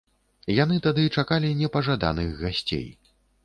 [0.63, 2.85] Яны тады чакалі непажаданых гасцей.